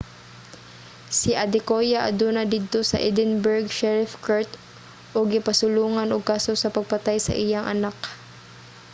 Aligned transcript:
si 1.17 1.31
adekoya 1.45 1.99
aduna 2.09 2.41
didto 2.53 2.79
sa 2.89 2.97
edinburgh 3.09 3.69
sherrif 3.77 4.11
court 4.25 4.49
ug 5.17 5.25
gipasulongan 5.33 6.09
ug 6.15 6.29
kaso 6.31 6.51
sa 6.57 6.73
pagpatay 6.75 7.17
sa 7.23 7.33
iyang 7.43 7.67
anak 7.73 7.97